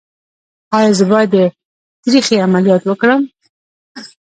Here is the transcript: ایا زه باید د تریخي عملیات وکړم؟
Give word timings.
ایا 0.77 0.91
زه 0.99 1.05
باید 1.11 1.29
د 1.33 1.37
تریخي 2.03 2.35
عملیات 2.45 2.83
وکړم؟ 2.85 3.21